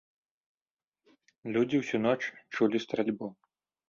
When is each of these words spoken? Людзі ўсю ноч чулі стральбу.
Людзі 1.57 1.75
ўсю 1.81 1.97
ноч 2.05 2.17
чулі 2.53 2.81
стральбу. 2.85 3.29